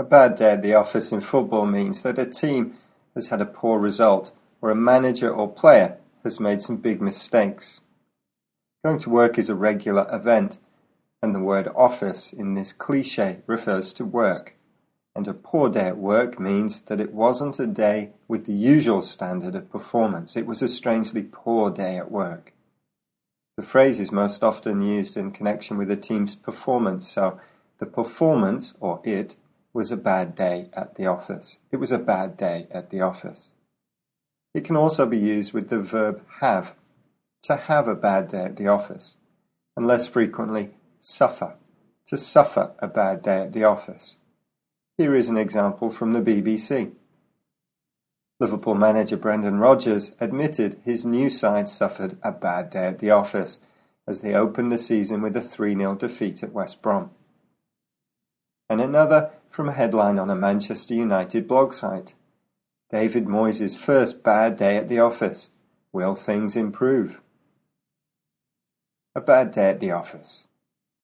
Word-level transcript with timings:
A 0.00 0.04
bad 0.04 0.36
day 0.36 0.52
at 0.52 0.62
the 0.62 0.74
office 0.74 1.10
in 1.10 1.20
football 1.20 1.66
means 1.66 2.02
that 2.02 2.20
a 2.20 2.26
team 2.26 2.74
has 3.16 3.28
had 3.28 3.40
a 3.40 3.46
poor 3.46 3.80
result 3.80 4.32
or 4.62 4.70
a 4.70 4.76
manager 4.76 5.28
or 5.28 5.50
player 5.50 5.98
has 6.22 6.38
made 6.38 6.62
some 6.62 6.76
big 6.76 7.02
mistakes. 7.02 7.80
Going 8.84 8.98
to 8.98 9.10
work 9.10 9.38
is 9.38 9.50
a 9.50 9.56
regular 9.56 10.06
event, 10.12 10.58
and 11.20 11.34
the 11.34 11.42
word 11.42 11.66
office 11.74 12.32
in 12.32 12.54
this 12.54 12.72
cliche 12.72 13.40
refers 13.48 13.92
to 13.94 14.04
work. 14.04 14.54
And 15.16 15.26
a 15.26 15.34
poor 15.34 15.68
day 15.68 15.88
at 15.88 15.98
work 15.98 16.38
means 16.38 16.82
that 16.82 17.00
it 17.00 17.12
wasn't 17.12 17.58
a 17.58 17.66
day 17.66 18.12
with 18.28 18.46
the 18.46 18.52
usual 18.52 19.02
standard 19.02 19.56
of 19.56 19.68
performance. 19.68 20.36
It 20.36 20.46
was 20.46 20.62
a 20.62 20.68
strangely 20.68 21.24
poor 21.24 21.72
day 21.72 21.96
at 21.96 22.12
work. 22.12 22.52
The 23.56 23.64
phrase 23.64 23.98
is 23.98 24.12
most 24.12 24.44
often 24.44 24.80
used 24.80 25.16
in 25.16 25.32
connection 25.32 25.76
with 25.76 25.90
a 25.90 25.96
team's 25.96 26.36
performance, 26.36 27.08
so 27.08 27.40
the 27.78 27.86
performance, 27.86 28.74
or 28.78 29.00
it, 29.02 29.34
was 29.78 29.92
a 29.92 29.96
bad 29.96 30.34
day 30.34 30.68
at 30.72 30.96
the 30.96 31.06
office. 31.06 31.58
It 31.70 31.76
was 31.76 31.92
a 31.92 32.00
bad 32.00 32.36
day 32.36 32.66
at 32.72 32.90
the 32.90 33.00
office. 33.00 33.50
It 34.52 34.64
can 34.64 34.74
also 34.74 35.06
be 35.06 35.18
used 35.18 35.52
with 35.52 35.68
the 35.68 35.80
verb 35.80 36.20
have, 36.40 36.74
to 37.44 37.54
have 37.54 37.86
a 37.86 37.94
bad 37.94 38.26
day 38.26 38.42
at 38.42 38.56
the 38.56 38.66
office, 38.66 39.18
and 39.76 39.86
less 39.86 40.08
frequently, 40.08 40.70
suffer, 40.98 41.54
to 42.08 42.16
suffer 42.16 42.72
a 42.80 42.88
bad 42.88 43.22
day 43.22 43.42
at 43.42 43.52
the 43.52 43.62
office. 43.62 44.16
Here 44.96 45.14
is 45.14 45.28
an 45.28 45.36
example 45.36 45.90
from 45.90 46.12
the 46.12 46.22
BBC. 46.22 46.90
Liverpool 48.40 48.74
manager 48.74 49.16
Brendan 49.16 49.60
Rodgers 49.60 50.10
admitted 50.18 50.80
his 50.84 51.04
new 51.04 51.30
side 51.30 51.68
suffered 51.68 52.18
a 52.24 52.32
bad 52.32 52.68
day 52.70 52.86
at 52.86 52.98
the 52.98 53.12
office 53.12 53.60
as 54.08 54.22
they 54.22 54.34
opened 54.34 54.72
the 54.72 54.78
season 54.78 55.22
with 55.22 55.36
a 55.36 55.40
3 55.40 55.76
0 55.76 55.94
defeat 55.94 56.42
at 56.42 56.52
West 56.52 56.82
Brom. 56.82 57.12
And 58.68 58.80
another 58.80 59.30
from 59.50 59.68
a 59.68 59.72
headline 59.72 60.18
on 60.18 60.30
a 60.30 60.34
Manchester 60.34 60.94
United 60.94 61.46
blog 61.46 61.72
site 61.72 62.14
David 62.90 63.26
Moyes' 63.26 63.76
first 63.76 64.22
bad 64.22 64.56
day 64.56 64.76
at 64.76 64.88
the 64.88 64.98
office. 64.98 65.50
Will 65.92 66.14
things 66.14 66.56
improve? 66.56 67.20
A 69.14 69.20
bad 69.20 69.52
day 69.52 69.70
at 69.70 69.80
the 69.80 69.90
office. 69.90 70.47